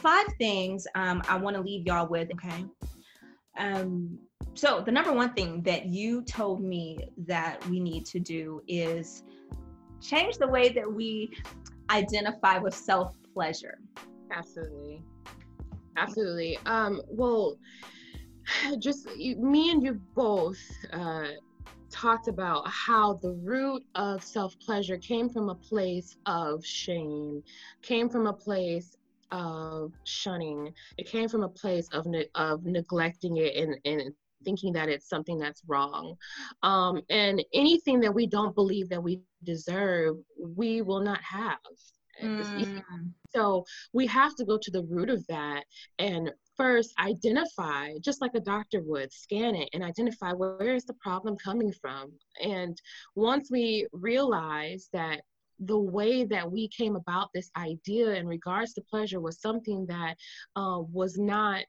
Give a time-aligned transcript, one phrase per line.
[0.00, 2.30] five things um, I want to leave y'all with.
[2.32, 2.64] Okay.
[3.58, 4.18] Um,
[4.54, 9.22] so the number one thing that you told me that we need to do is
[10.00, 11.32] change the way that we
[11.90, 13.78] identify with self pleasure.
[14.32, 15.02] Absolutely.
[15.96, 16.58] Absolutely.
[16.66, 17.56] Um, well,
[18.78, 20.58] just me and you both
[20.92, 21.28] uh,
[21.90, 27.42] talked about how the root of self pleasure came from a place of shame,
[27.82, 28.96] came from a place
[29.32, 30.72] of shunning.
[30.98, 34.12] It came from a place of ne- of neglecting it and, and
[34.44, 36.16] thinking that it's something that's wrong.
[36.62, 41.58] Um, and anything that we don't believe that we deserve, we will not have.
[42.22, 43.12] Mm.
[43.34, 45.64] So we have to go to the root of that
[45.98, 50.94] and first identify, just like a doctor would, scan it and identify where is the
[50.94, 52.12] problem coming from.
[52.42, 52.76] And
[53.14, 55.22] once we realize that
[55.60, 60.16] the way that we came about this idea in regards to pleasure was something that
[60.56, 61.64] uh, was not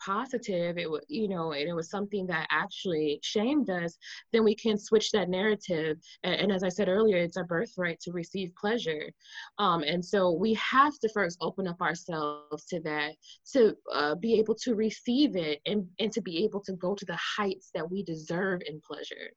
[0.00, 0.78] positive.
[0.78, 3.98] It was you know and it was something that actually shamed us.
[4.32, 5.98] Then we can switch that narrative.
[6.22, 9.10] And, and as i said earlier it's our birthright to receive pleasure.
[9.58, 13.14] Um, and so we have to first open up ourselves to that
[13.52, 17.04] to uh, be able to receive it and, and to be able to go to
[17.04, 19.32] the heights that we deserve in pleasure.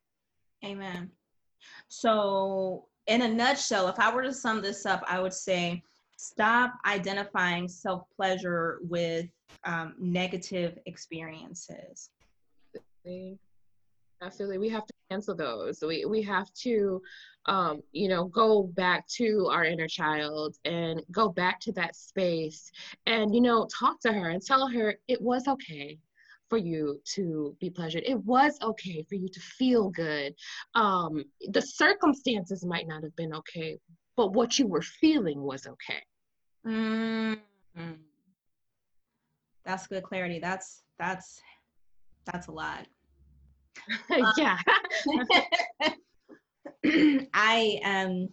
[0.64, 1.12] Amen.
[1.90, 5.84] So in a nutshell, if I were to sum this up, I would say
[6.16, 9.28] stop identifying self pleasure with
[9.66, 12.10] um, negative experiences.
[14.24, 14.60] Absolutely.
[14.60, 15.84] We have to cancel those.
[15.86, 17.02] We, we have to,
[17.48, 22.72] um, you know, go back to our inner child and go back to that space
[23.08, 25.98] and, you know, talk to her and tell her it was okay
[26.52, 28.04] for you to be pleasured.
[28.06, 30.36] It was okay for you to feel good.
[30.76, 33.78] Um, the circumstances might not have been okay,
[34.18, 36.04] but what you were feeling was okay.
[36.68, 37.94] Mm-hmm.
[39.64, 40.40] That's good clarity.
[40.40, 41.42] That's that's
[42.26, 42.86] that's a lot.
[44.38, 44.58] yeah.
[47.34, 48.28] I um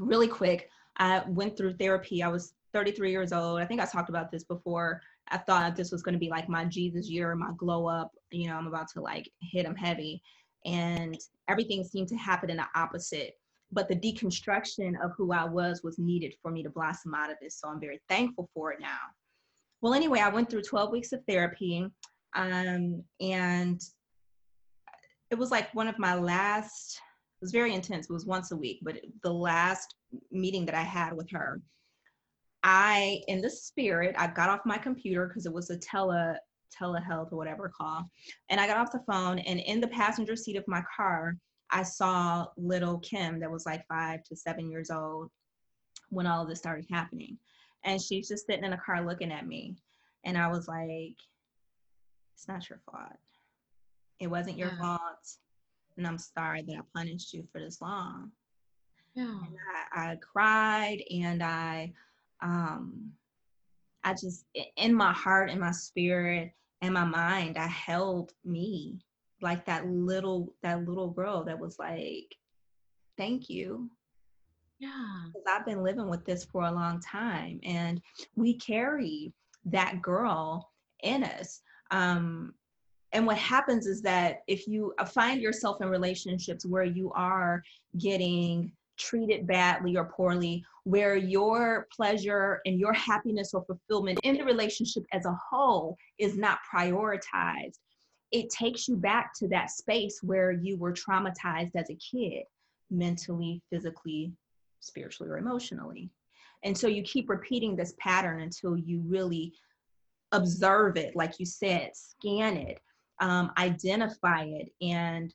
[0.00, 0.70] really quick.
[0.96, 2.22] I went through therapy.
[2.22, 3.60] I was 33 years old.
[3.60, 5.02] I think I talked about this before.
[5.32, 8.12] I thought this was going to be like my Jesus year, my glow up.
[8.30, 10.22] You know, I'm about to like hit them heavy.
[10.66, 13.32] And everything seemed to happen in the opposite.
[13.72, 17.38] But the deconstruction of who I was was needed for me to blossom out of
[17.40, 17.58] this.
[17.58, 18.98] So I'm very thankful for it now.
[19.80, 21.88] Well, anyway, I went through 12 weeks of therapy.
[22.34, 23.80] Um, and
[25.30, 27.00] it was like one of my last,
[27.40, 28.06] it was very intense.
[28.08, 29.94] It was once a week, but the last
[30.30, 31.62] meeting that I had with her,
[32.62, 36.36] I, in the spirit, I got off my computer because it was a tele
[36.80, 38.08] telehealth or whatever call,
[38.48, 39.38] and I got off the phone.
[39.40, 41.36] And in the passenger seat of my car,
[41.70, 45.30] I saw little Kim that was like five to seven years old
[46.10, 47.38] when all of this started happening,
[47.84, 49.76] and she's just sitting in the car looking at me,
[50.24, 51.16] and I was like,
[52.34, 53.18] "It's not your fault.
[54.20, 54.78] It wasn't your yeah.
[54.78, 55.36] fault."
[55.96, 58.32] And I'm sorry that I punished you for this long.
[59.14, 59.24] Yeah.
[59.24, 59.56] And
[59.94, 61.92] I, I cried and I
[62.42, 63.12] um,
[64.04, 64.44] I just,
[64.76, 68.98] in my heart, in my spirit, and my mind, I held me
[69.40, 72.36] like that little, that little girl that was like,
[73.16, 73.88] thank you.
[74.80, 74.90] Yeah.
[75.26, 77.60] Because I've been living with this for a long time.
[77.62, 78.00] And
[78.34, 79.32] we carry
[79.66, 80.72] that girl
[81.04, 81.62] in us.
[81.92, 82.54] Um,
[83.12, 87.62] and what happens is that if you uh, find yourself in relationships where you are
[87.98, 94.44] getting treated badly or poorly, where your pleasure and your happiness or fulfillment in the
[94.44, 97.78] relationship as a whole is not prioritized,
[98.32, 102.44] it takes you back to that space where you were traumatized as a kid,
[102.90, 104.32] mentally, physically,
[104.80, 106.10] spiritually, or emotionally.
[106.64, 109.52] And so you keep repeating this pattern until you really
[110.32, 112.78] observe it, like you said, scan it,
[113.20, 115.32] um, identify it, and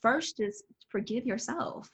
[0.00, 1.90] first just forgive yourself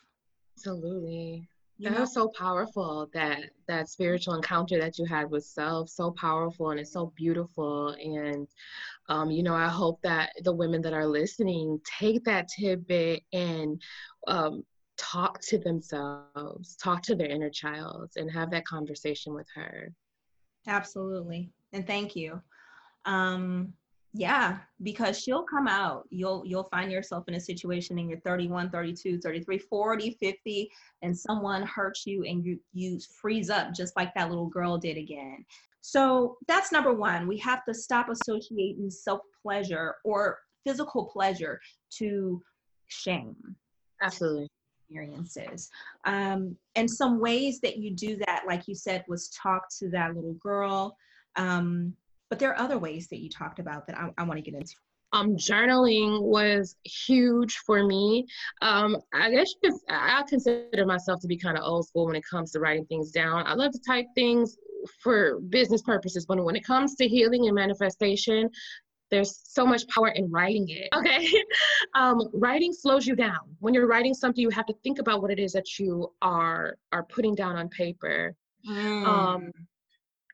[0.57, 1.49] Absolutely.
[1.79, 6.11] You that was so powerful that that spiritual encounter that you had with self so
[6.13, 8.49] powerful and it's so beautiful and
[9.11, 13.83] um, you know i hope that the women that are listening take that tidbit and
[14.27, 14.63] um,
[14.97, 19.93] talk to themselves talk to their inner child and have that conversation with her
[20.67, 22.41] absolutely and thank you
[23.05, 23.75] um,
[24.17, 28.71] yeah because she'll come out you'll you'll find yourself in a situation in your 31
[28.71, 30.71] 32 33 40 50
[31.03, 34.97] and someone hurts you and you you freeze up just like that little girl did
[34.97, 35.45] again
[35.81, 41.61] so that's number one we have to stop associating self pleasure or physical pleasure
[41.91, 42.43] to
[42.87, 43.37] shame
[44.03, 44.49] absolutely
[44.89, 45.71] experiences.
[46.05, 50.15] Um, and some ways that you do that, like you said, was talk to that
[50.15, 50.97] little girl.
[51.37, 51.95] Um,
[52.31, 54.55] but there are other ways that you talked about that I, I want to get
[54.55, 54.75] into.
[55.13, 58.27] Um, journaling was huge for me.
[58.61, 62.25] Um, I guess could, I consider myself to be kind of old school when it
[62.29, 63.47] comes to writing things down.
[63.47, 64.57] I love to type things
[65.01, 68.51] for business purposes, but when it comes to healing and manifestation,
[69.11, 71.29] there's so much power in writing it okay
[71.95, 75.31] um, writing slows you down when you're writing something you have to think about what
[75.31, 78.35] it is that you are are putting down on paper
[78.69, 79.07] mm.
[79.07, 79.53] um,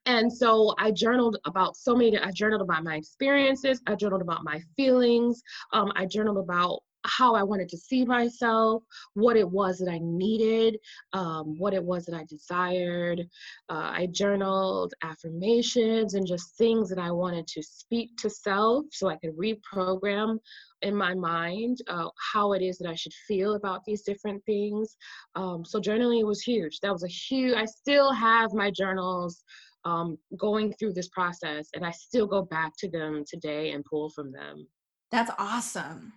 [0.07, 4.45] and so I journaled about so many, I journaled about my experiences, I journaled about
[4.45, 8.83] my feelings, um, I journaled about how I wanted to see myself,
[9.15, 10.79] what it was that I needed,
[11.13, 13.21] um, what it was that I desired.
[13.69, 19.09] Uh, I journaled affirmations and just things that I wanted to speak to self so
[19.09, 20.39] I could reprogram
[20.83, 24.97] in my mind uh, how it is that I should feel about these different things.
[25.35, 26.81] Um, so journaling was huge.
[26.81, 29.43] That was a huge, I still have my journals
[29.85, 34.11] um, going through this process and I still go back to them today and pull
[34.11, 34.67] from them.
[35.11, 36.13] That's awesome.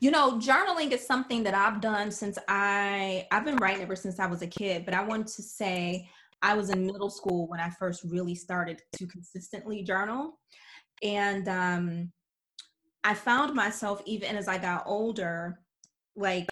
[0.00, 4.18] You know, journaling is something that I've done since I I've been writing ever since
[4.18, 6.08] I was a kid, but I want to say
[6.42, 10.38] I was in middle school when I first really started to consistently journal.
[11.02, 12.12] And um
[13.04, 15.60] I found myself even as I got older
[16.16, 16.48] like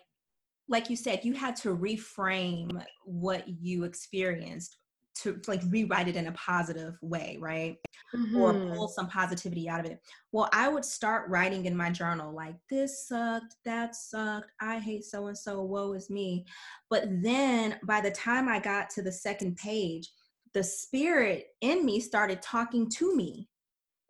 [0.68, 4.78] like you said you had to reframe what you experienced
[5.22, 7.76] to like rewrite it in a positive way, right?
[8.14, 8.36] Mm-hmm.
[8.36, 10.00] Or pull some positivity out of it.
[10.32, 15.04] Well, I would start writing in my journal like this sucked, that sucked, I hate
[15.04, 16.46] so and so, woe is me.
[16.90, 20.08] But then by the time I got to the second page,
[20.54, 23.48] the spirit in me started talking to me.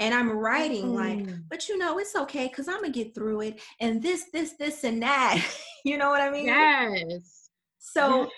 [0.00, 0.94] And I'm writing mm.
[0.94, 3.60] like, but you know, it's okay because I'm gonna get through it.
[3.80, 5.44] And this, this, this, and that.
[5.84, 6.46] you know what I mean?
[6.46, 7.50] Yes.
[7.80, 8.28] So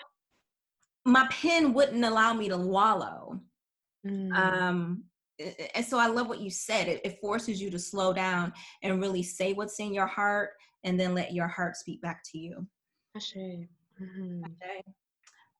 [1.05, 3.39] my pen wouldn't allow me to wallow.
[4.05, 4.33] Mm.
[4.33, 5.03] Um,
[5.75, 6.87] and so I love what you said.
[6.87, 8.53] It, it, forces you to slow down
[8.83, 10.51] and really say what's in your heart,
[10.83, 12.67] and then let your heart speak back to you.
[14.01, 14.43] Mm-hmm.
[14.45, 14.83] Okay.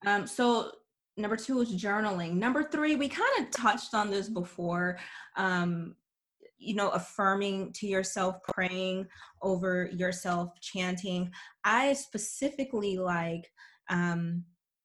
[0.06, 0.72] Um, so
[1.18, 2.34] number two is journaling.
[2.34, 4.98] Number three, we kind of touched on this before.
[5.38, 5.96] Um,
[6.58, 9.08] you know, affirming to yourself, praying
[9.42, 11.32] over yourself, chanting.
[11.64, 13.52] I specifically like
[13.90, 14.44] um,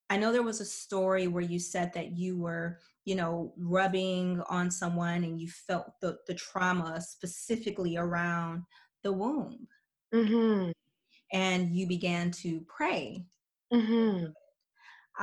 [0.08, 4.40] I know there was a story where you said that you were, you know, rubbing
[4.48, 8.62] on someone and you felt the, the trauma specifically around
[9.02, 9.66] the womb.
[10.14, 10.70] Mm-hmm.
[11.32, 13.26] And you began to pray.
[13.72, 14.26] Mm-hmm.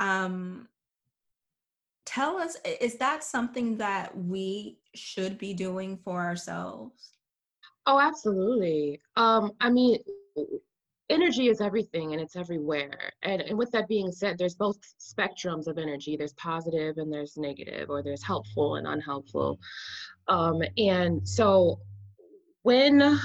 [0.02, 0.68] Um,
[2.04, 7.12] tell us, is that something that we should be doing for ourselves?
[7.86, 9.00] Oh, absolutely.
[9.16, 9.98] Um, I mean,
[11.10, 13.12] energy is everything and it's everywhere.
[13.22, 16.16] And, and with that being said, there's both spectrums of energy.
[16.16, 19.58] There's positive and there's negative, or there's helpful and unhelpful.
[20.28, 21.80] Um, and so
[22.62, 23.18] when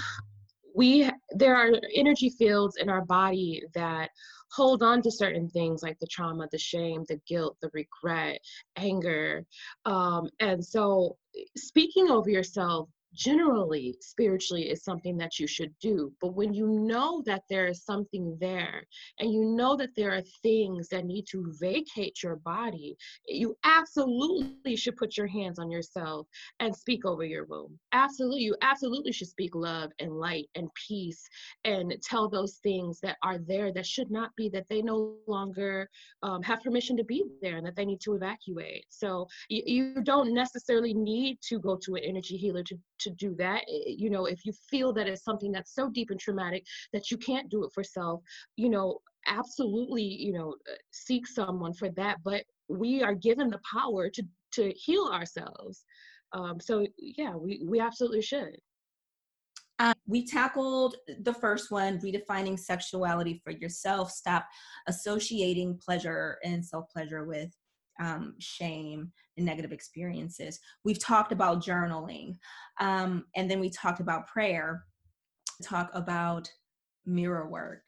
[0.76, 4.10] we there are energy fields in our body that
[4.52, 8.40] hold on to certain things like the trauma the shame the guilt the regret
[8.76, 9.46] anger
[9.86, 11.18] um, and so
[11.56, 17.21] speaking over yourself generally spiritually is something that you should do but when you know
[17.25, 18.83] that there is something there
[19.19, 22.95] and you know that there are things that need to vacate your body
[23.27, 26.27] you absolutely should put your hands on yourself
[26.59, 27.78] and speak over your womb.
[27.92, 31.28] Absolutely you absolutely should speak love and light and peace
[31.66, 35.89] and tell those things that are there that should not be that they no longer
[36.23, 38.85] um, have permission to be there and that they need to evacuate.
[38.89, 43.35] So you, you don't necessarily need to go to an energy healer to to do
[43.35, 46.63] that you know if you feel that it's something that's so deep and traumatic
[46.94, 48.21] that you can't do it for self
[48.56, 53.59] you know absolutely you know uh, seek someone for that but we are given the
[53.71, 55.83] power to to heal ourselves.
[56.31, 58.57] Um, so yeah we we absolutely should.
[59.79, 64.11] Um, we tackled the first one redefining sexuality for yourself.
[64.11, 64.45] Stop
[64.87, 67.49] associating pleasure and self pleasure with
[67.99, 70.59] um, shame and negative experiences.
[70.83, 72.35] We've talked about journaling,
[72.79, 74.85] um, and then we talked about prayer.
[75.63, 76.49] Talk about
[77.06, 77.83] mirror work.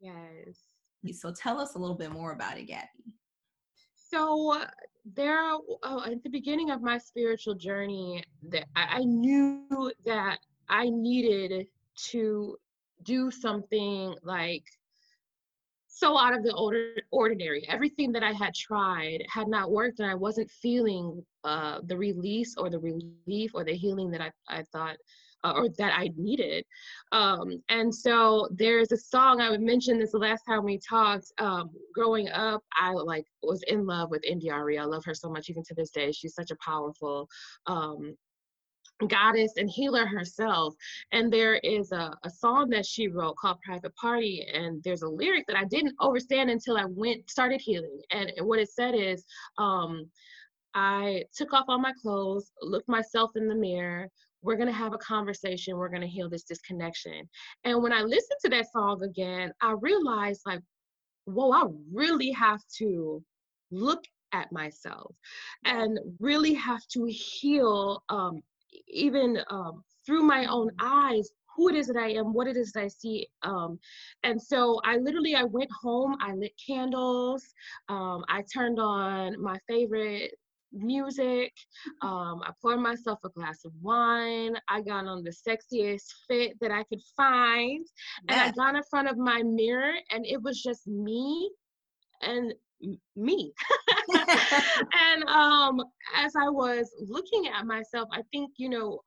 [0.00, 0.60] Yes.
[1.12, 2.88] So tell us a little bit more about it, Gabby.
[3.94, 4.62] So
[5.04, 5.40] there,
[5.82, 11.66] oh, at the beginning of my spiritual journey, that I knew that I needed
[12.10, 12.56] to
[13.02, 14.64] do something like
[15.94, 17.68] so out of the ordinary.
[17.68, 22.56] Everything that I had tried had not worked, and I wasn't feeling uh, the release
[22.56, 24.96] or the relief or the healing that I, I thought
[25.44, 26.64] uh, or that I needed.
[27.10, 31.32] Um, and so there's a song I would mention this the last time we talked.
[31.38, 34.78] Um, growing up, I like was in love with India.Arie.
[34.78, 36.12] I love her so much even to this day.
[36.12, 37.28] She's such a powerful
[37.66, 38.16] um,
[39.06, 40.74] goddess and healer herself.
[41.12, 44.46] And there is a, a song that she wrote called Private Party.
[44.52, 48.00] And there's a lyric that I didn't understand until I went, started healing.
[48.10, 49.24] And, what it said is,
[49.58, 50.10] um,
[50.74, 54.08] I took off all my clothes, looked myself in the mirror.
[54.42, 55.76] We're to have a conversation.
[55.76, 57.28] We're to heal this disconnection.
[57.64, 60.62] And when I listened to that song again, I realized, like,
[61.26, 63.22] whoa, I really have to
[63.70, 65.14] look at myself
[65.64, 68.42] and really have to heal um,
[68.92, 72.72] even um, through my own eyes who it is that I am, what it is
[72.72, 73.28] that I see.
[73.42, 73.78] Um,
[74.22, 77.44] and so I literally I went home, I lit candles,
[77.88, 80.32] um, I turned on my favorite
[80.72, 81.52] music,
[82.00, 86.70] um, I poured myself a glass of wine, I got on the sexiest fit that
[86.70, 87.86] I could find,
[88.28, 91.50] and I got in front of my mirror, and it was just me
[92.22, 92.54] and
[93.16, 93.52] me.
[94.12, 95.80] and um,
[96.16, 99.00] as I was looking at myself, I think, you know,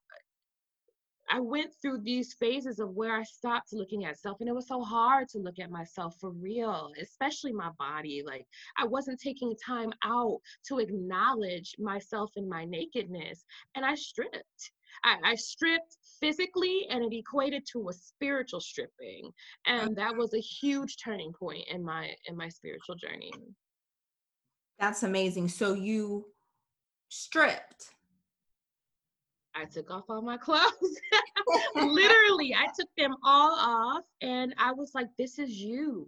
[1.29, 4.67] I went through these phases of where I stopped looking at self, and it was
[4.67, 8.23] so hard to look at myself for real, especially my body.
[8.25, 8.45] Like,
[8.77, 13.43] I wasn't taking time out to acknowledge myself and my nakedness,
[13.75, 14.71] and I stripped.
[15.03, 19.31] I, I stripped physically, and it equated to a spiritual stripping,
[19.65, 23.31] and that was a huge turning point in my in my spiritual journey.
[24.79, 25.49] That's amazing.
[25.49, 26.25] So you
[27.09, 27.91] stripped.
[29.55, 30.99] I took off all my clothes.
[31.75, 36.07] Literally, I took them all off and I was like, this is you.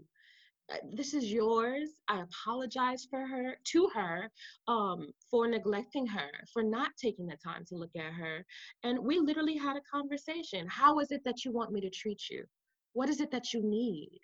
[0.69, 1.89] Uh, this is yours.
[2.09, 4.29] I apologize for her to her
[4.67, 8.45] um, for neglecting her, for not taking the time to look at her.
[8.83, 10.67] And we literally had a conversation.
[10.67, 12.43] How is it that you want me to treat you?
[12.91, 14.19] What is it that you need?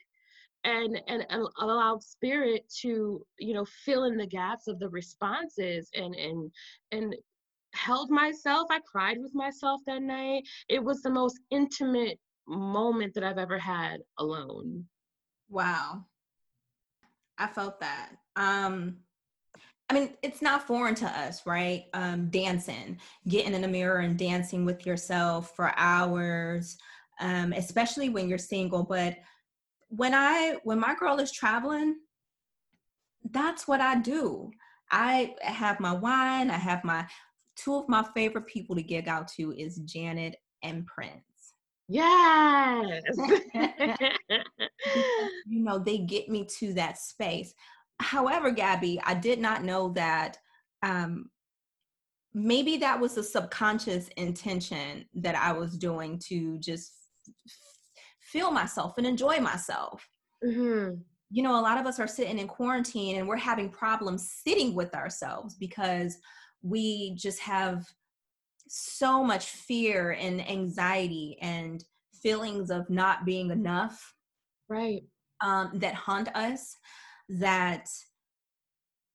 [0.63, 1.25] And and
[1.59, 6.51] allow spirit to you know fill in the gaps of the responses and and
[6.91, 7.15] and
[7.73, 13.23] held myself i cried with myself that night it was the most intimate moment that
[13.23, 14.85] i've ever had alone
[15.49, 16.03] wow
[17.37, 18.97] i felt that um
[19.89, 21.85] I mean, it's not foreign to us, right?
[21.93, 26.77] Um, dancing, getting in the mirror and dancing with yourself for hours,
[27.19, 28.83] um, especially when you're single.
[28.83, 29.17] But
[29.95, 31.97] when I when my girl is traveling,
[33.31, 34.51] that's what I do.
[34.91, 37.07] I have my wine, I have my
[37.55, 41.21] two of my favorite people to gig out to is Janet and Prince.
[41.87, 43.03] Yes.
[45.45, 47.53] you know, they get me to that space.
[47.99, 50.37] However, Gabby, I did not know that
[50.81, 51.29] um,
[52.33, 57.02] maybe that was a subconscious intention that I was doing to just
[58.33, 60.09] feel myself and enjoy myself.
[60.43, 60.95] Mm-hmm.
[61.29, 64.73] You know, a lot of us are sitting in quarantine and we're having problems sitting
[64.73, 66.17] with ourselves because
[66.63, 67.85] we just have
[68.67, 71.85] so much fear and anxiety and
[72.23, 74.15] feelings of not being enough
[74.69, 75.03] right
[75.41, 76.77] um, that haunt us
[77.27, 77.87] that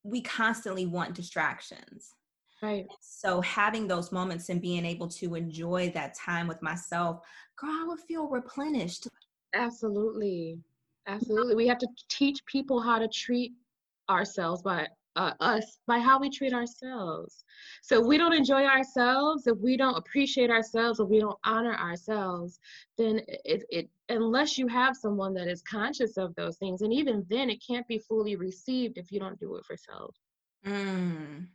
[0.04, 2.14] we constantly want distractions
[2.62, 7.20] right so having those moments and being able to enjoy that time with myself
[7.58, 9.08] girl i would feel replenished
[9.54, 10.58] absolutely
[11.06, 13.52] absolutely we have to teach people how to treat
[14.08, 14.86] ourselves by
[15.18, 17.44] uh, us by how we treat ourselves.
[17.82, 21.74] So if we don't enjoy ourselves, if we don't appreciate ourselves, if we don't honor
[21.74, 22.60] ourselves,
[22.96, 27.26] then it, it unless you have someone that is conscious of those things, and even
[27.28, 30.14] then, it can't be fully received if you don't do it for self.
[30.64, 31.48] Mm.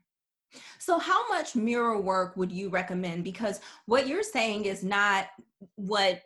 [0.80, 3.24] So, how much mirror work would you recommend?
[3.24, 5.28] Because what you're saying is not
[5.76, 6.22] what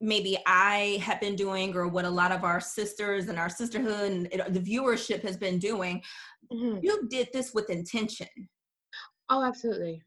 [0.00, 4.10] maybe I have been doing or what a lot of our sisters and our sisterhood
[4.32, 6.02] and the viewership has been doing.
[6.52, 6.78] Mm-hmm.
[6.82, 8.26] You did this with intention.
[9.30, 10.02] Oh, absolutely.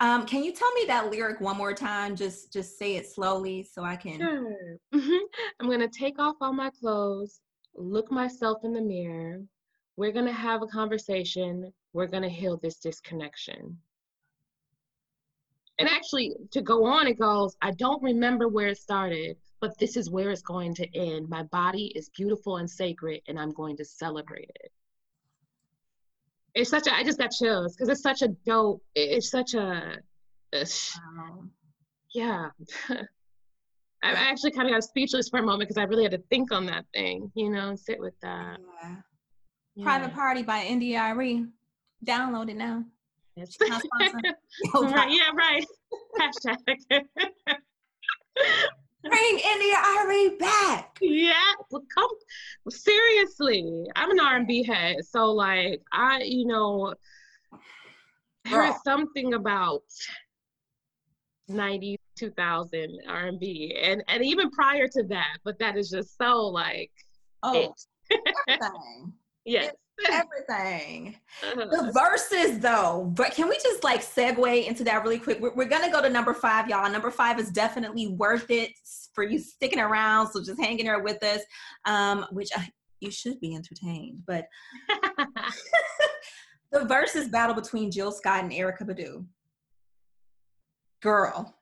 [0.00, 2.16] Um, can you tell me that lyric one more time?
[2.16, 4.18] Just just say it slowly so I can.
[4.18, 4.78] Sure.
[4.94, 5.24] Mm-hmm.
[5.60, 7.40] I'm gonna take off all my clothes,
[7.74, 9.40] look myself in the mirror.
[9.96, 11.72] We're gonna have a conversation.
[11.96, 13.78] We're gonna heal this disconnection
[15.78, 19.96] and actually to go on it goes i don't remember where it started but this
[19.96, 23.78] is where it's going to end my body is beautiful and sacred and i'm going
[23.78, 24.70] to celebrate it
[26.54, 29.96] it's such a i just got chills because it's such a dope it's such a,
[30.52, 30.66] a
[31.16, 31.44] wow.
[32.14, 32.48] yeah
[34.02, 36.52] I actually kind of got speechless for a moment because I really had to think
[36.52, 38.58] on that thing, you know, and sit with that.
[38.82, 38.96] Yeah.
[39.74, 39.84] Yeah.
[39.84, 41.46] Private Party by India.Arie.
[42.04, 42.84] Download it now.
[43.36, 43.56] Yes.
[44.74, 45.64] Oh, right, yeah, right.
[46.18, 46.56] Hashtag.
[49.02, 50.96] Bring India India.Arie back.
[51.00, 52.08] Yeah, well, come
[52.68, 53.86] seriously.
[53.94, 56.94] I'm an R&B head, so like I, you know,
[58.50, 59.82] there is something about
[61.48, 66.90] 90 2000 R&B and and even prior to that, but that is just so like
[67.42, 67.74] oh.
[69.46, 69.72] yes.
[70.10, 71.16] Everything.
[71.42, 71.64] Uh-huh.
[71.70, 75.40] The verses though, but can we just like segue into that really quick?
[75.40, 76.90] We're, we're gonna go to number five, y'all.
[76.90, 78.72] Number five is definitely worth it
[79.14, 80.30] for you sticking around.
[80.30, 81.40] So just hanging there with us,
[81.86, 82.62] um, which uh,
[83.00, 84.20] you should be entertained.
[84.26, 84.46] But
[86.72, 89.24] the verses battle between Jill Scott and Erykah Badu.
[91.00, 91.54] Girl,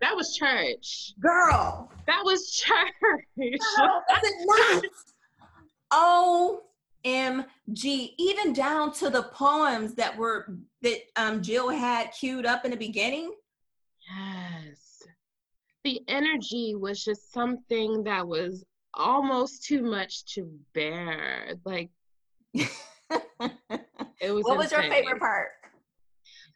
[0.00, 1.12] that was church.
[1.20, 1.90] Girl.
[2.06, 2.98] That was church.
[3.78, 4.84] Not?
[7.04, 8.14] OMG.
[8.18, 12.76] Even down to the poems that were that um Jill had queued up in the
[12.76, 13.32] beginning.
[14.16, 15.02] Yes.
[15.84, 21.54] The energy was just something that was almost too much to bear.
[21.64, 21.90] Like
[22.54, 22.70] it
[24.20, 25.48] was What was your favorite part?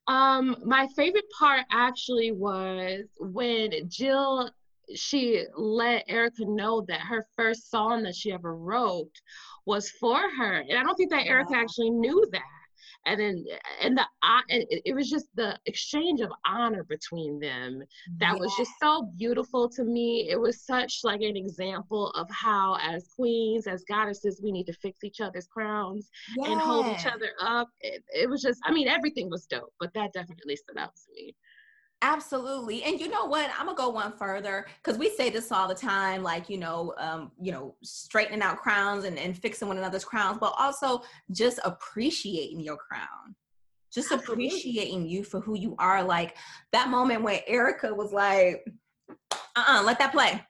[0.06, 4.50] Um, my favorite part actually was when Jill
[4.94, 9.12] she let Erykah know that her first song that she ever wrote
[9.68, 12.42] was for her, and I don't think that Erykah actually knew that.
[13.06, 13.44] And then
[13.82, 17.82] and the uh, and it was just the exchange of honor between them
[18.18, 18.40] that yeah.
[18.40, 20.28] was just so beautiful to me.
[20.30, 24.72] It was such like an example of how as queens as goddesses we need to
[24.72, 26.52] fix each other's crowns yeah.
[26.52, 27.68] and hold each other up.
[27.80, 31.12] It, it was just i mean everything was dope but that definitely stood out to
[31.14, 31.34] me
[32.00, 32.84] Absolutely.
[32.84, 33.50] And you know what?
[33.58, 36.94] I'm gonna go one further because we say this all the time, like, you know,
[36.96, 41.02] um, you know, straightening out crowns and, and fixing one another's crowns, but also
[41.32, 43.34] just appreciating your crown.
[43.92, 46.04] Just appreciating you for who you are.
[46.04, 46.36] Like
[46.72, 48.64] that moment when Erykah was like,
[49.56, 50.40] uh-uh, let that play.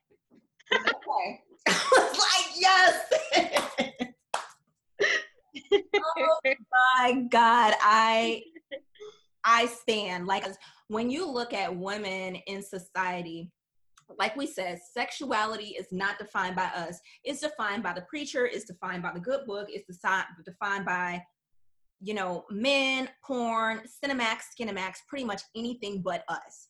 [0.70, 1.40] Let that play.
[1.68, 4.12] I was like, yes.
[5.96, 6.38] oh
[6.98, 7.74] my God.
[7.80, 8.42] I
[9.44, 10.44] I stand like
[10.88, 13.50] when you look at women in society,
[14.18, 16.98] like we said, sexuality is not defined by us.
[17.24, 19.86] It's defined by the preacher, it's defined by the good book, it's
[20.44, 21.22] defined by,
[22.00, 26.68] you know, men, porn, Cinemax, Skinemax, pretty much anything but us.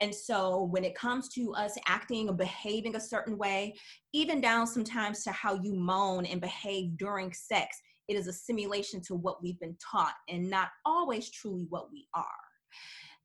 [0.00, 3.74] And so when it comes to us acting or behaving a certain way,
[4.12, 9.00] even down sometimes to how you moan and behave during sex, it is a simulation
[9.02, 12.26] to what we've been taught and not always truly what we are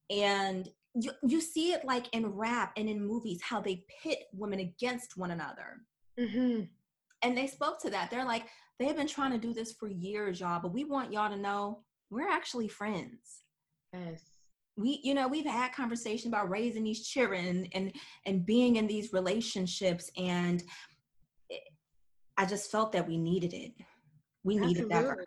[0.10, 4.60] and you, you see it like in rap and in movies how they pit women
[4.60, 5.82] against one another.
[6.18, 6.62] Mm-hmm.
[7.24, 8.10] and they spoke to that.
[8.10, 8.46] They're like
[8.80, 11.84] they've been trying to do this for years y'all but we want y'all to know
[12.10, 13.44] we're actually friends.
[13.94, 14.22] Yes.
[14.78, 17.94] We you know we've had conversation about raising these children and
[18.26, 20.64] and being in these relationships and
[21.50, 21.62] it,
[22.38, 23.74] i just felt that we needed it.
[24.44, 25.10] We needed Absolutely.
[25.10, 25.18] that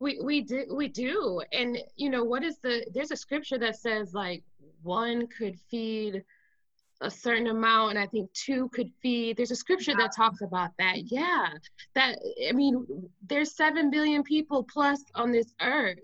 [0.00, 1.42] we we do we do.
[1.52, 4.42] And you know what is the there's a scripture that says like
[4.82, 6.22] one could feed
[7.00, 10.70] a certain amount and i think two could feed there's a scripture that talks about
[10.78, 11.10] that.
[11.10, 11.48] Yeah.
[11.94, 12.86] That i mean
[13.28, 15.98] there's 7 billion people plus on this earth.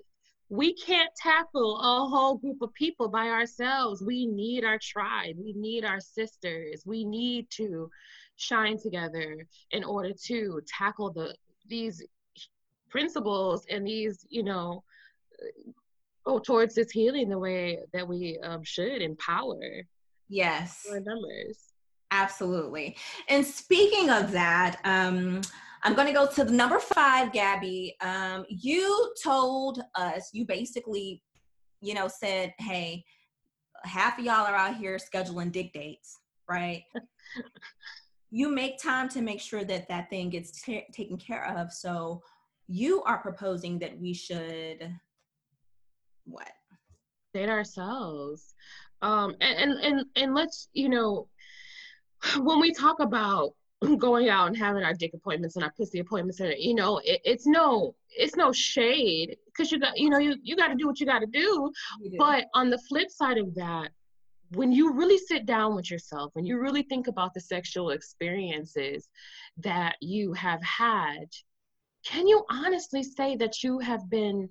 [0.50, 4.02] We can't tackle a whole group of people by ourselves.
[4.02, 5.36] We need our tribe.
[5.38, 6.82] We need our sisters.
[6.84, 7.90] We need to
[8.36, 11.34] shine together in order to tackle the
[11.66, 12.02] these
[12.94, 14.84] principles and these, you know,
[16.24, 19.58] go towards this healing the way that we um, should empower.
[20.28, 20.86] Yes.
[20.88, 21.58] Our numbers.
[22.12, 22.96] Absolutely.
[23.28, 25.40] And speaking of that, um,
[25.82, 27.96] I'm going to go to the number five, Gabby.
[28.00, 31.20] Um, you told us, you basically,
[31.80, 33.04] you know, said, hey,
[33.82, 36.84] half of y'all are out here scheduling dig dates, right?
[38.30, 41.72] you make time to make sure that that thing gets t- taken care of.
[41.72, 42.22] So
[42.68, 44.90] you are proposing that we should
[46.24, 46.50] what?
[47.32, 48.54] Date ourselves.
[49.02, 51.28] Um and, and and and let's you know
[52.40, 53.50] when we talk about
[53.98, 57.20] going out and having our dick appointments and our pussy appointments and you know it,
[57.24, 60.86] it's no it's no shade because you got you know you, you got to do
[60.86, 61.70] what you got to do.
[62.02, 62.16] do.
[62.16, 63.90] But on the flip side of that
[64.52, 69.08] when you really sit down with yourself when you really think about the sexual experiences
[69.58, 71.26] that you have had
[72.04, 74.48] can you honestly say that you have been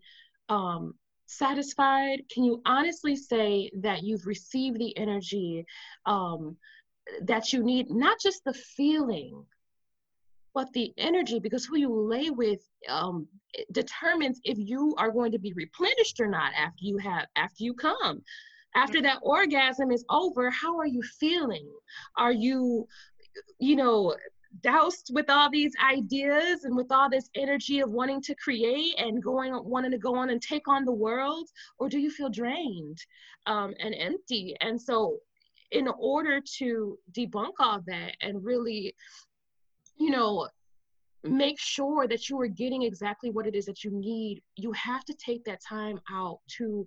[0.50, 0.94] um,
[1.26, 2.24] satisfied?
[2.32, 5.66] Can you honestly say that you've received the energy
[6.06, 6.58] um,
[7.22, 7.90] that you need?
[7.90, 9.46] Not just the feeling,
[10.54, 13.28] but the energy, because who you lay with um,
[13.72, 17.74] determines if you are going to be replenished or not after you have after you
[17.74, 18.22] come.
[18.76, 21.70] After that orgasm is over, how are you feeling?
[22.18, 22.88] Are you,
[23.60, 24.16] you know,
[24.62, 29.22] doused with all these ideas and with all this energy of wanting to create and
[29.24, 33.00] going wanting to go on and take on the world or do you feel drained
[33.46, 34.56] um, and empty?
[34.62, 35.18] And so
[35.72, 38.96] in order to debunk all that and really
[39.98, 40.48] you know
[41.24, 45.04] make sure that you are getting exactly what it is that you need you have
[45.06, 46.86] to take that time out to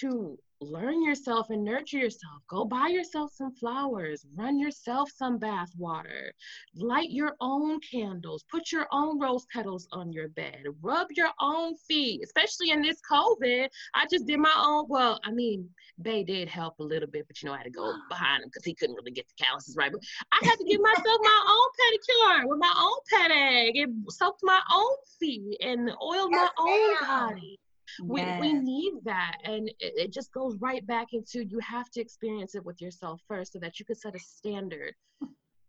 [0.00, 2.42] to learn yourself and nurture yourself.
[2.48, 6.32] Go buy yourself some flowers, run yourself some bath water,
[6.74, 11.76] light your own candles, put your own rose petals on your bed, rub your own
[11.76, 13.68] feet, especially in this COVID.
[13.94, 14.86] I just did my own.
[14.88, 15.68] Well, I mean,
[16.00, 18.48] Bay did help a little bit, but you know, I had to go behind him
[18.48, 19.92] because he couldn't really get the calluses right.
[19.92, 24.40] But I had to give myself my own pedicure with my own PedEgg and soaked
[24.42, 27.58] my own feet and oiled my own body
[28.02, 28.40] we, yes.
[28.40, 32.54] we need that and it, it, just goes right back into you have to experience
[32.54, 34.94] it with yourself first so that you can set a standard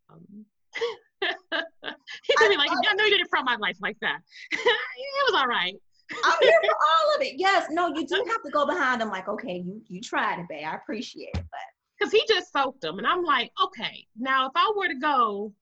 [0.10, 0.46] um,
[1.22, 4.20] he's gonna be like i know you didn't front my life like that
[4.52, 5.76] it was all right
[6.24, 7.34] I'm here for all of it.
[7.38, 9.10] Yes, no, you do have to go behind them.
[9.10, 10.66] Like, okay, you you tried it, babe.
[10.66, 11.60] I appreciate it, but
[11.98, 15.54] because he just soaked them, and I'm like, okay, now if I were to go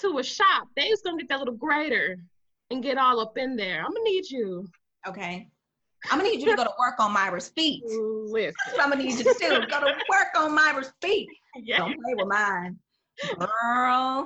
[0.00, 2.18] to a shop, they was gonna get that little grater
[2.70, 3.80] and get all up in there.
[3.80, 4.66] I'm gonna need you.
[5.06, 5.48] Okay.
[6.10, 7.82] I'm gonna need you to go to work on Myra's feet.
[7.84, 8.54] Listen.
[8.80, 9.48] I'm gonna need you to do.
[9.66, 11.28] Go to work on Myra's feet.
[11.54, 11.80] Yeah.
[11.80, 12.78] Don't play with mine.
[13.38, 14.24] Girl.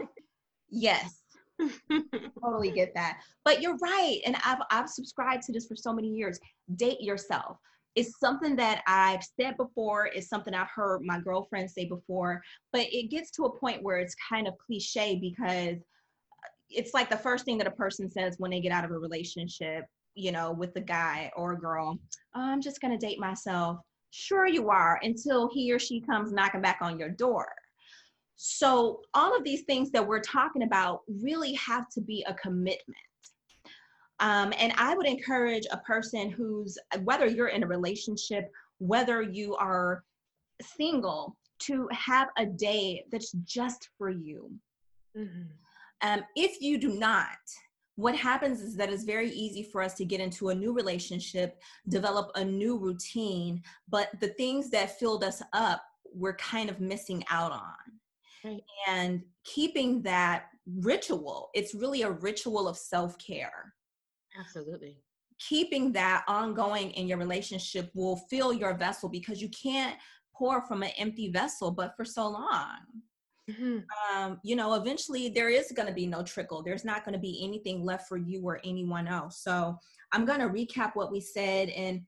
[0.70, 1.22] Yes.
[2.40, 3.18] totally get that.
[3.44, 4.20] But you're right.
[4.24, 6.38] And I've I've subscribed to this for so many years.
[6.76, 7.56] Date yourself.
[7.96, 12.82] It's something that I've said before, it's something I've heard my girlfriend say before, but
[12.92, 15.78] it gets to a point where it's kind of cliche because
[16.68, 18.98] it's like the first thing that a person says when they get out of a
[18.98, 19.86] relationship
[20.16, 21.98] you know, with the guy or a girl,
[22.34, 23.78] oh, I'm just going to date myself.
[24.10, 27.48] Sure, you are until he or she comes knocking back on your door.
[28.36, 32.96] So, all of these things that we're talking about really have to be a commitment.
[34.20, 39.54] Um, and I would encourage a person who's, whether you're in a relationship, whether you
[39.56, 40.04] are
[40.62, 44.50] single, to have a day that's just for you.
[45.16, 45.42] Mm-hmm.
[46.02, 47.38] Um, if you do not,
[47.96, 51.60] what happens is that it's very easy for us to get into a new relationship,
[51.88, 55.82] develop a new routine, but the things that filled us up,
[56.14, 57.74] we're kind of missing out on.
[58.44, 58.62] Right.
[58.86, 63.74] And keeping that ritual, it's really a ritual of self care.
[64.38, 64.98] Absolutely.
[65.38, 69.96] Keeping that ongoing in your relationship will fill your vessel because you can't
[70.34, 72.76] pour from an empty vessel, but for so long.
[73.50, 73.78] Mm-hmm.
[74.16, 76.62] Um, you know, eventually there is going to be no trickle.
[76.62, 79.42] There's not going to be anything left for you or anyone else.
[79.42, 79.78] So
[80.12, 81.68] I'm going to recap what we said.
[81.70, 82.02] And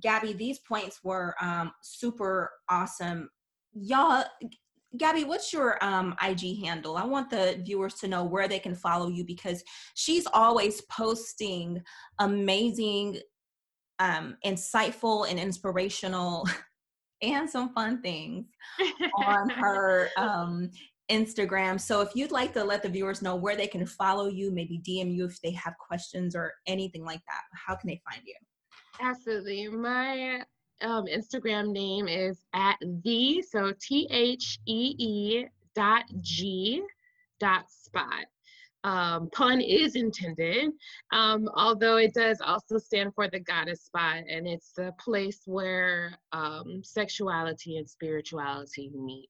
[0.00, 3.28] Gabby, these points were um, super awesome.
[3.72, 4.24] Y'all,
[4.96, 6.96] Gabby, what's your um, IG handle?
[6.96, 9.62] I want the viewers to know where they can follow you because
[9.94, 11.82] she's always posting
[12.20, 13.18] amazing,
[13.98, 16.46] um, insightful, and inspirational
[17.22, 18.46] and some fun things
[19.24, 20.70] on her um,
[21.10, 21.80] Instagram.
[21.80, 24.80] So if you'd like to let the viewers know where they can follow you, maybe
[24.86, 28.34] DM you if they have questions or anything like that, how can they find you?
[29.00, 29.68] Absolutely.
[29.68, 30.42] My
[30.82, 36.82] um, Instagram name is at the, so T H E E dot G
[37.40, 38.26] dot spot
[38.84, 40.70] um, pun is intended,
[41.12, 46.18] um, although it does also stand for the goddess spot, and it's the place where
[46.32, 49.28] um, sexuality and spirituality meet.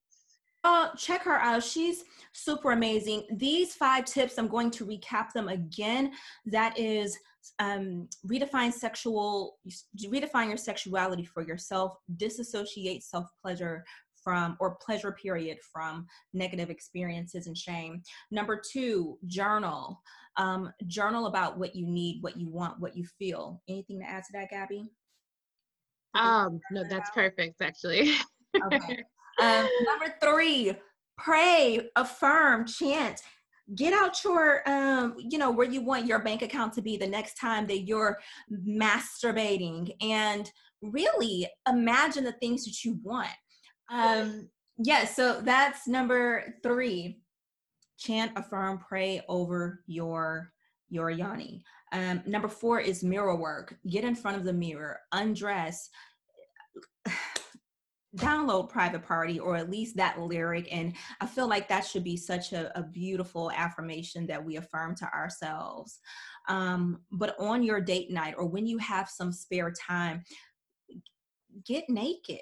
[0.65, 1.63] Uh, check her out.
[1.63, 3.25] She's super amazing.
[3.33, 6.13] These five tips, I'm going to recap them again.
[6.47, 7.17] That is
[7.59, 9.59] um, redefine sexual,
[10.05, 13.85] redefine your sexuality for yourself, disassociate self pleasure
[14.29, 18.03] from or pleasure period from negative experiences and shame.
[18.31, 20.03] Number two journal.
[20.37, 23.63] Um, journal about what you need what you want what you feel.
[23.71, 24.91] Anything to add to that gabby?
[26.15, 28.13] Um no that's perfect actually.
[28.73, 29.03] Okay.
[29.41, 30.73] Um, number three
[31.17, 33.23] pray affirm chant.
[33.77, 37.07] Get out your um you know where you want your bank account to be the
[37.07, 38.19] next time that you're
[38.53, 40.51] masturbating and
[40.83, 43.31] really imagine the things that you want
[43.91, 44.49] um,
[44.79, 47.21] yeah, so that's number three.
[47.99, 50.53] Chant, affirm, pray over your
[50.89, 51.65] your yoni.
[51.93, 53.77] Um, number four is mirror work.
[53.89, 55.91] Get in front of the mirror, undress.
[58.17, 62.17] download private party or at least that lyric and i feel like that should be
[62.17, 65.99] such a, a beautiful affirmation that we affirm to ourselves
[66.49, 70.23] um, but on your date night or when you have some spare time
[71.67, 72.41] get naked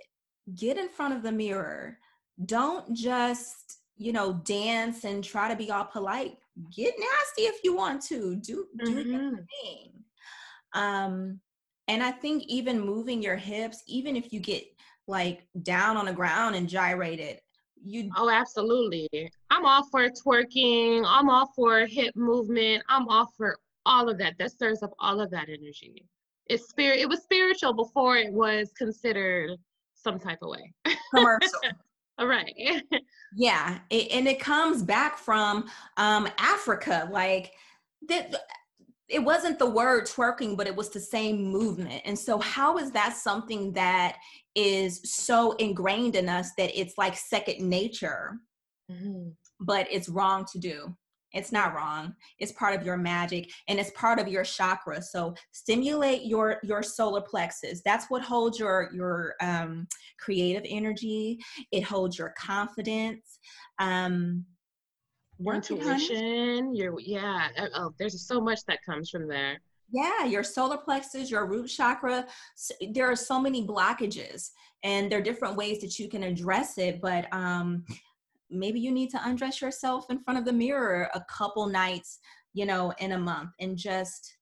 [0.55, 1.99] get in front of the mirror
[2.45, 6.37] don't just you know dance and try to be all polite
[6.75, 9.11] get nasty if you want to do do mm-hmm.
[9.11, 9.93] your thing
[10.75, 11.41] um
[11.89, 14.65] and i think even moving your hips even if you get
[15.09, 17.43] like down on the ground and gyrate it.
[17.85, 19.09] You Oh, absolutely.
[19.51, 21.05] I'm all for twerking.
[21.07, 22.83] I'm all for hip movement.
[22.89, 24.35] I'm all for all of that.
[24.39, 26.05] That stirs up all of that energy.
[26.47, 29.51] It's spirit it was spiritual before it was considered
[30.07, 30.73] some type of way.
[31.13, 31.51] Commercial.
[32.19, 32.55] all right.
[33.35, 33.79] yeah.
[33.91, 37.09] It, and it comes back from um Africa.
[37.11, 37.53] Like
[38.09, 38.35] that
[39.09, 42.03] it wasn't the word twerking, but it was the same movement.
[42.05, 44.17] And so, how is that something that
[44.55, 48.39] is so ingrained in us that it's like second nature,
[48.91, 49.31] mm-hmm.
[49.61, 50.97] but it's wrong to do?
[51.37, 52.15] It's not wrong.
[52.39, 55.03] It's part of your magic and it's part of your chakra.
[55.03, 57.83] So stimulate your your solar plexus.
[57.85, 59.87] That's what holds your your um,
[60.19, 61.39] creative energy.
[61.73, 63.39] It holds your confidence.
[63.79, 64.45] Um,
[65.45, 67.49] intuition, your yeah.
[67.59, 69.61] Uh, oh, there's so much that comes from there.
[69.91, 72.27] Yeah, your solar plexus, your root chakra.
[72.93, 74.51] There are so many blockages,
[74.83, 77.01] and there are different ways that you can address it.
[77.01, 77.85] But um,
[78.51, 82.19] maybe you need to undress yourself in front of the mirror a couple nights,
[82.55, 84.37] you know, in a month, and just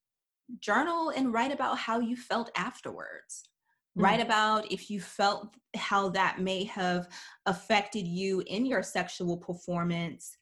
[0.61, 3.49] journal and write about how you felt afterwards.
[3.97, 4.05] Mm-hmm.
[4.05, 7.09] Write about if you felt how that may have
[7.47, 10.37] affected you in your sexual performance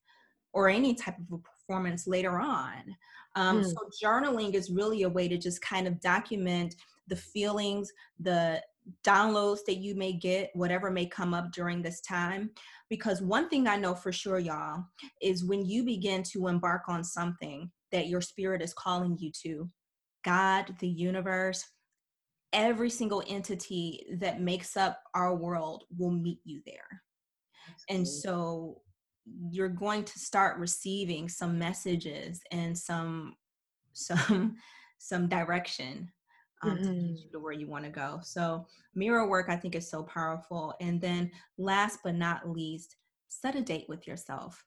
[0.52, 2.96] or any type of a performance later on.
[3.36, 3.64] Um, mm.
[3.64, 6.74] So, journaling is really a way to just kind of document
[7.08, 8.62] the feelings, the
[9.04, 12.50] downloads that you may get, whatever may come up during this time.
[12.88, 14.84] Because one thing I know for sure, y'all,
[15.20, 19.68] is when you begin to embark on something that your spirit is calling you to,
[20.24, 21.64] God, the universe,
[22.52, 27.02] every single entity that makes up our world will meet you there.
[27.88, 28.82] And so
[29.50, 33.34] you're going to start receiving some messages and some
[33.94, 34.56] some
[34.98, 36.10] some direction
[36.62, 36.84] um, mm-hmm.
[36.84, 38.20] to get you to where you want to go.
[38.22, 40.74] So mirror work, I think, is so powerful.
[40.80, 42.96] And then last but not least,
[43.28, 44.64] set a date with yourself.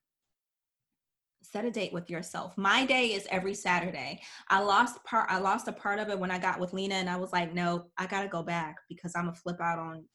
[1.42, 2.58] Set a date with yourself.
[2.58, 4.22] My day is every Saturday.
[4.50, 5.30] I lost part.
[5.30, 7.54] I lost a part of it when I got with Lena, and I was like,
[7.54, 10.06] no, I gotta go back because I'm gonna flip out on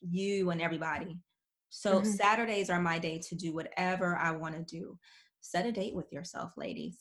[0.00, 1.18] you and everybody.
[1.68, 2.10] So mm-hmm.
[2.10, 4.98] Saturdays are my day to do whatever I want to do.
[5.40, 6.98] Set a date with yourself, ladies.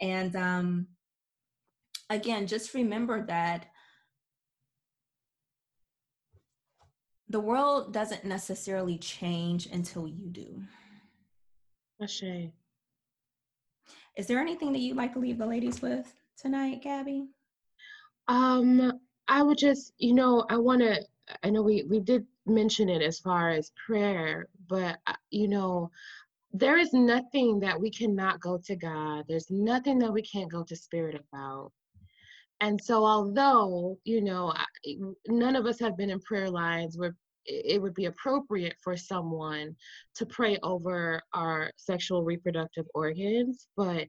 [0.00, 0.86] And um,
[2.10, 3.66] again, just remember that
[7.28, 10.62] the world doesn't necessarily change until you do.
[12.00, 12.52] Ashay.
[14.16, 17.26] Is there anything that you'd like to leave the ladies with tonight, Gabby?
[18.28, 21.00] Um, I would just, you know, I want to.
[21.42, 25.90] I know we we did mention it as far as prayer, but uh, you know,
[26.52, 29.24] there is nothing that we cannot go to God.
[29.26, 31.72] There's nothing that we can't go to Spirit about.
[32.60, 34.54] And so, although, you know,
[35.28, 37.14] none of us have been in prayer lines where
[37.46, 39.76] it would be appropriate for someone
[40.14, 44.06] to pray over our sexual reproductive organs, but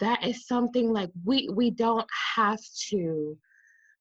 [0.00, 3.38] that is something like we we don't have to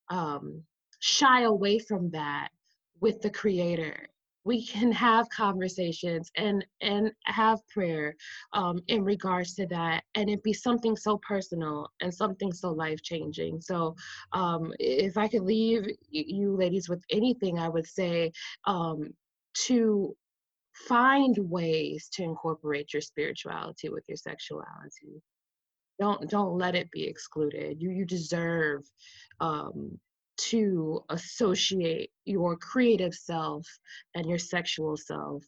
[0.10, 0.64] um,
[1.00, 2.50] shy away from that
[3.00, 4.08] with the creator
[4.46, 8.16] we can have conversations and and have prayer
[8.54, 13.02] um, in regards to that and it be something so personal and something so life
[13.02, 13.96] changing so
[14.34, 18.32] um, if i could leave you ladies with anything i would say
[18.66, 19.14] um,
[19.54, 20.16] to
[20.74, 25.22] find ways to incorporate your spirituality with your sexuality.
[26.00, 27.82] Don't don't let it be excluded.
[27.82, 28.84] You you deserve
[29.40, 30.00] um,
[30.38, 33.66] to associate your creative self
[34.16, 35.44] and your sexual self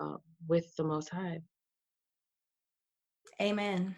[0.00, 0.16] uh,
[0.48, 1.40] with the Most High.
[3.40, 3.94] Amen.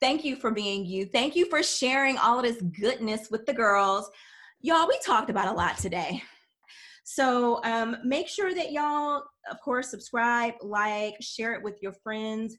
[0.00, 1.04] Thank you for being you.
[1.04, 4.10] Thank you for sharing all of this goodness with the girls.
[4.62, 6.22] Y'all, we talked about a lot today.
[7.04, 12.56] So um, make sure that y'all, of course, subscribe, like, share it with your friends.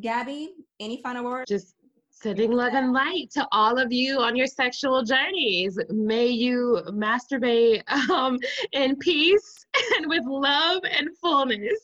[0.00, 1.48] Gabby, any final words?
[1.48, 1.73] Just
[2.14, 5.78] sending love and light to all of you on your sexual journeys.
[5.90, 8.38] May you masturbate um,
[8.72, 9.63] in peace
[9.96, 11.78] and with love and fullness.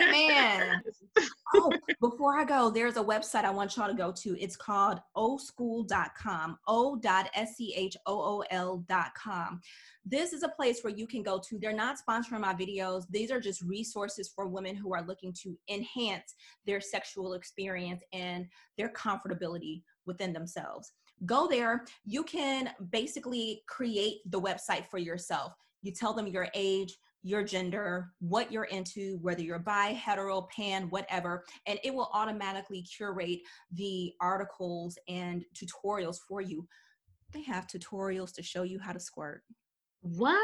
[0.00, 0.82] Amen.
[1.54, 4.40] oh, before I go, there's a website I want y'all to go to.
[4.40, 7.20] It's called oschool.com, o.school.com.
[10.08, 11.58] This is a place where you can go to.
[11.58, 13.04] They're not sponsoring my videos.
[13.10, 16.34] These are just resources for women who are looking to enhance
[16.64, 18.46] their sexual experience and
[18.78, 20.92] their comfortability within themselves.
[21.24, 21.84] Go there.
[22.04, 25.54] You can basically create the website for yourself.
[25.82, 30.84] You tell them your age, your gender, what you're into, whether you're bi, hetero, pan,
[30.90, 33.40] whatever, and it will automatically curate
[33.72, 36.64] the articles and tutorials for you.
[37.32, 39.42] They have tutorials to show you how to squirt.
[40.02, 40.38] What?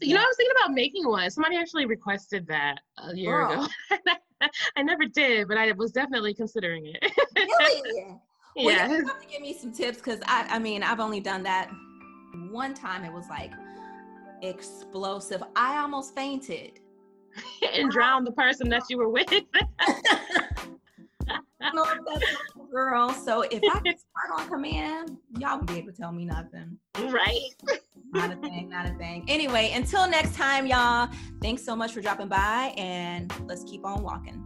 [0.00, 1.28] You know, I was thinking about making one.
[1.28, 3.68] Somebody actually requested that a year Girl.
[3.90, 4.48] ago.
[4.76, 7.12] I never did, but I was definitely considering it.
[7.36, 8.16] Really?
[8.56, 8.88] Well, yeah.
[8.88, 11.70] you have to give me some tips because I, I mean, I've only done that
[12.50, 13.04] one time.
[13.04, 13.52] It was like
[14.42, 15.42] explosive.
[15.56, 16.80] I almost fainted.
[17.74, 19.28] and drown the person that you were with.
[21.62, 23.10] I know if that's a girl.
[23.10, 26.78] So if I can start on command, y'all won't be able to tell me nothing.
[26.98, 27.38] right?
[28.12, 29.24] Not a thing, not a thing.
[29.28, 31.08] Anyway, until next time, y'all.
[31.40, 34.44] Thanks so much for dropping by, and let's keep on walking.